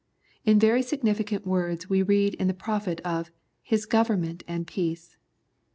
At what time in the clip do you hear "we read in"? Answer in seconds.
1.87-2.47